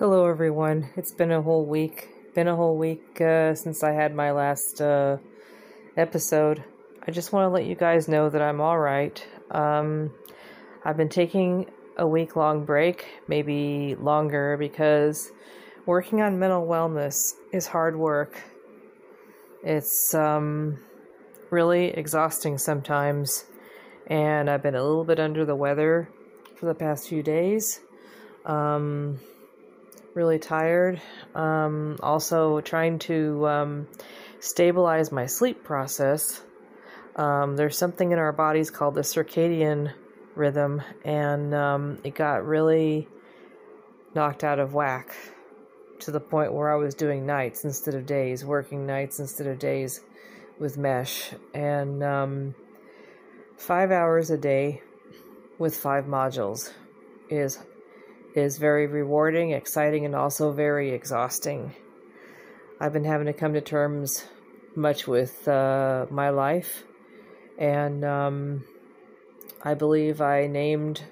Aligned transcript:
Hello, 0.00 0.24
everyone. 0.24 0.88
It's 0.96 1.12
been 1.12 1.30
a 1.30 1.42
whole 1.42 1.66
week. 1.66 2.08
Been 2.34 2.48
a 2.48 2.56
whole 2.56 2.78
week 2.78 3.20
uh, 3.20 3.54
since 3.54 3.82
I 3.82 3.92
had 3.92 4.14
my 4.14 4.30
last 4.30 4.80
uh, 4.80 5.18
episode. 5.94 6.64
I 7.06 7.10
just 7.10 7.34
want 7.34 7.44
to 7.44 7.50
let 7.50 7.66
you 7.66 7.74
guys 7.74 8.08
know 8.08 8.30
that 8.30 8.40
I'm 8.40 8.62
all 8.62 8.78
right. 8.78 9.22
Um, 9.50 10.10
I've 10.86 10.96
been 10.96 11.10
taking 11.10 11.66
a 11.98 12.08
week 12.08 12.34
long 12.34 12.64
break, 12.64 13.08
maybe 13.28 13.94
longer, 13.96 14.56
because 14.56 15.32
working 15.84 16.22
on 16.22 16.38
mental 16.38 16.66
wellness 16.66 17.34
is 17.52 17.66
hard 17.66 17.94
work. 17.94 18.42
It's 19.62 20.14
um, 20.14 20.78
really 21.50 21.88
exhausting 21.88 22.56
sometimes, 22.56 23.44
and 24.06 24.48
I've 24.48 24.62
been 24.62 24.76
a 24.76 24.82
little 24.82 25.04
bit 25.04 25.20
under 25.20 25.44
the 25.44 25.56
weather 25.56 26.08
for 26.56 26.64
the 26.64 26.74
past 26.74 27.06
few 27.06 27.22
days. 27.22 27.80
Um, 28.46 29.20
really 30.14 30.38
tired. 30.38 31.00
Um, 31.34 31.98
also, 32.02 32.60
trying 32.60 32.98
to 33.00 33.46
um, 33.46 33.88
stabilize 34.40 35.12
my 35.12 35.26
sleep 35.26 35.64
process. 35.64 36.42
Um, 37.16 37.56
there's 37.56 37.76
something 37.76 38.12
in 38.12 38.18
our 38.18 38.32
bodies 38.32 38.70
called 38.70 38.94
the 38.94 39.02
circadian 39.02 39.92
rhythm, 40.34 40.82
and 41.04 41.54
um, 41.54 41.98
it 42.04 42.14
got 42.14 42.46
really 42.46 43.08
knocked 44.14 44.44
out 44.44 44.58
of 44.58 44.74
whack 44.74 45.14
to 46.00 46.10
the 46.10 46.20
point 46.20 46.52
where 46.52 46.70
I 46.72 46.76
was 46.76 46.94
doing 46.94 47.26
nights 47.26 47.64
instead 47.64 47.94
of 47.94 48.06
days, 48.06 48.44
working 48.44 48.86
nights 48.86 49.20
instead 49.20 49.46
of 49.46 49.58
days 49.58 50.00
with 50.58 50.76
mesh, 50.76 51.32
and 51.54 52.02
um, 52.02 52.54
five 53.56 53.90
hours 53.90 54.30
a 54.30 54.38
day 54.38 54.82
with 55.58 55.76
five 55.76 56.06
modules 56.06 56.72
is 57.28 57.58
is 58.34 58.58
very 58.58 58.86
rewarding, 58.86 59.50
exciting, 59.50 60.04
and 60.04 60.14
also 60.14 60.52
very 60.52 60.90
exhausting. 60.90 61.74
I've 62.80 62.92
been 62.92 63.04
having 63.04 63.26
to 63.26 63.32
come 63.32 63.54
to 63.54 63.60
terms 63.60 64.24
much 64.74 65.06
with 65.06 65.46
uh, 65.48 66.06
my 66.10 66.30
life, 66.30 66.84
and 67.58 68.04
um, 68.04 68.64
I 69.62 69.74
believe 69.74 70.20
I 70.20 70.46
named 70.46 71.02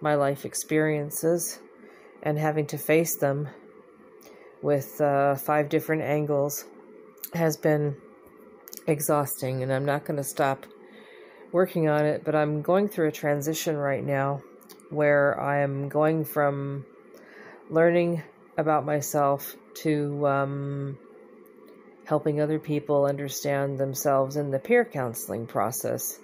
my 0.00 0.14
life 0.14 0.44
experiences 0.44 1.58
and 2.22 2.38
having 2.38 2.66
to 2.66 2.78
face 2.78 3.16
them 3.16 3.48
with 4.62 5.00
uh, 5.00 5.34
five 5.36 5.68
different 5.68 6.02
angles 6.02 6.64
has 7.34 7.56
been 7.56 7.96
exhausting, 8.86 9.62
and 9.62 9.72
I'm 9.72 9.84
not 9.84 10.04
going 10.04 10.16
to 10.16 10.24
stop 10.24 10.66
working 11.52 11.88
on 11.88 12.04
it, 12.04 12.24
but 12.24 12.34
I'm 12.34 12.62
going 12.62 12.88
through 12.88 13.08
a 13.08 13.12
transition 13.12 13.76
right 13.76 14.04
now 14.04 14.42
where 14.90 15.38
I 15.40 15.60
am 15.60 15.88
going 15.88 16.24
from 16.24 16.84
learning 17.70 18.22
about 18.56 18.84
myself 18.84 19.54
to 19.74 20.26
um, 20.26 20.98
helping 22.04 22.40
other 22.40 22.58
people 22.58 23.04
understand 23.04 23.78
themselves 23.78 24.36
in 24.36 24.50
the 24.50 24.58
peer 24.58 24.84
counseling 24.84 25.46
process. 25.46 26.18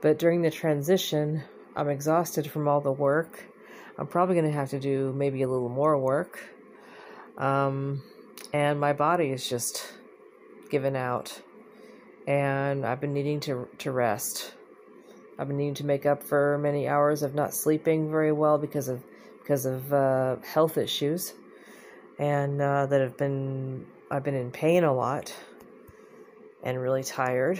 But 0.00 0.18
during 0.18 0.42
the 0.42 0.50
transition, 0.50 1.42
I'm 1.76 1.88
exhausted 1.88 2.50
from 2.50 2.68
all 2.68 2.80
the 2.80 2.92
work. 2.92 3.44
I'm 3.98 4.06
probably 4.06 4.36
going 4.36 4.46
to 4.46 4.52
have 4.52 4.70
to 4.70 4.80
do 4.80 5.12
maybe 5.12 5.42
a 5.42 5.48
little 5.48 5.68
more 5.68 5.98
work. 5.98 6.40
Um, 7.36 8.02
and 8.52 8.80
my 8.80 8.92
body 8.92 9.30
is 9.30 9.46
just 9.48 9.92
given 10.70 10.96
out. 10.96 11.38
And 12.26 12.86
I've 12.86 13.00
been 13.00 13.12
needing 13.12 13.40
to, 13.40 13.68
to 13.78 13.90
rest. 13.90 14.54
I've 15.40 15.48
been 15.48 15.56
needing 15.56 15.76
to 15.76 15.86
make 15.86 16.04
up 16.04 16.22
for 16.22 16.58
many 16.58 16.86
hours 16.86 17.22
of 17.22 17.34
not 17.34 17.54
sleeping 17.54 18.10
very 18.10 18.30
well 18.30 18.58
because 18.58 18.88
of 18.88 19.02
because 19.40 19.64
of 19.64 19.90
uh, 19.90 20.36
health 20.44 20.76
issues, 20.76 21.32
and 22.18 22.60
uh, 22.60 22.84
that 22.84 23.00
have 23.00 23.16
been 23.16 23.86
I've 24.10 24.22
been 24.22 24.34
in 24.34 24.50
pain 24.50 24.84
a 24.84 24.92
lot 24.92 25.34
and 26.62 26.78
really 26.78 27.02
tired. 27.02 27.58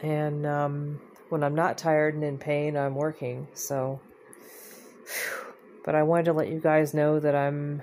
And 0.00 0.46
um, 0.46 1.02
when 1.28 1.44
I'm 1.44 1.54
not 1.54 1.76
tired 1.76 2.14
and 2.14 2.24
in 2.24 2.38
pain, 2.38 2.78
I'm 2.78 2.94
working. 2.94 3.46
So, 3.52 4.00
but 5.84 5.94
I 5.94 6.04
wanted 6.04 6.24
to 6.24 6.32
let 6.32 6.48
you 6.48 6.60
guys 6.60 6.94
know 6.94 7.20
that 7.20 7.34
I'm 7.34 7.82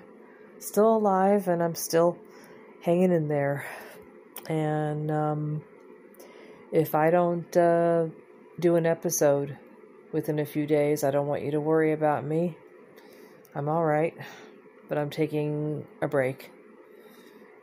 still 0.58 0.98
alive 0.98 1.48
and 1.48 1.62
I'm 1.62 1.76
still 1.76 2.18
hanging 2.82 3.12
in 3.12 3.28
there. 3.28 3.64
And 4.48 5.12
um, 5.12 5.64
if 6.72 6.96
I 6.96 7.12
don't 7.12 7.56
uh, 7.56 8.08
do 8.60 8.76
an 8.76 8.86
episode 8.86 9.58
within 10.12 10.40
a 10.40 10.46
few 10.46 10.66
days. 10.66 11.04
I 11.04 11.12
don't 11.12 11.28
want 11.28 11.44
you 11.44 11.52
to 11.52 11.62
worry 11.62 11.94
about 11.94 12.26
me. 12.26 12.58
I'm 13.56 13.70
all 13.70 13.84
right, 13.84 14.14
but 14.88 14.98
I'm 14.98 15.10
taking 15.10 15.86
a 16.02 16.08
break. 16.08 16.52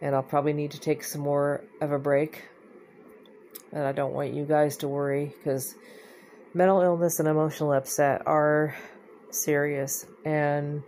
And 0.01 0.15
I'll 0.15 0.23
probably 0.23 0.53
need 0.53 0.73
to 0.73 0.81
take 0.81 1.05
some 1.05 1.23
more 1.23 1.65
of 1.81 1.93
a 1.93 1.99
break. 1.99 2.45
And 3.73 3.83
I 3.83 3.93
don't 3.93 4.13
want 4.13 4.35
you 4.35 4.45
guys 4.45 4.79
to 4.79 4.89
worry 4.89 5.35
because 5.37 5.75
mental 6.55 6.81
illness 6.81 7.19
and 7.19 7.29
emotional 7.29 7.73
upset 7.73 8.23
are 8.27 8.75
serious. 9.31 10.07
And 10.25 10.83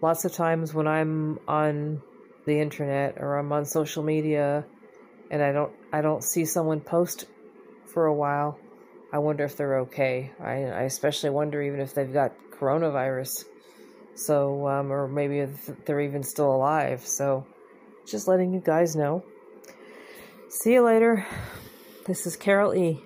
lots 0.00 0.24
of 0.24 0.32
times 0.32 0.74
when 0.74 0.86
I'm 0.86 1.38
on 1.48 2.02
the 2.46 2.60
internet 2.60 3.16
or 3.18 3.38
I'm 3.38 3.52
on 3.52 3.64
social 3.64 4.02
media 4.02 4.64
and 5.30 5.42
I 5.42 5.52
don't 5.52 5.72
I 5.92 6.02
don't 6.02 6.22
see 6.22 6.44
someone 6.44 6.80
post 6.80 7.24
for 7.86 8.06
a 8.06 8.14
while, 8.14 8.58
I 9.14 9.18
wonder 9.18 9.44
if 9.44 9.56
they're 9.56 9.78
okay. 9.82 10.32
I, 10.40 10.64
I 10.64 10.82
especially 10.82 11.30
wonder 11.30 11.62
even 11.62 11.78
if 11.78 11.94
they've 11.94 12.12
got 12.12 12.32
coronavirus. 12.50 13.44
So, 14.16 14.66
um, 14.66 14.92
or 14.92 15.06
maybe 15.06 15.46
they're 15.84 16.00
even 16.00 16.24
still 16.24 16.52
alive. 16.52 17.06
So, 17.06 17.46
just 18.04 18.26
letting 18.26 18.52
you 18.52 18.58
guys 18.58 18.96
know. 18.96 19.24
See 20.48 20.72
you 20.72 20.82
later. 20.82 21.24
This 22.06 22.26
is 22.26 22.34
Carol 22.34 22.74
E. 22.74 23.00